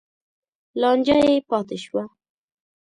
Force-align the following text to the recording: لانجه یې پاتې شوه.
لانجه 0.81 1.15
یې 1.25 1.33
پاتې 1.49 1.77
شوه. 1.83 2.03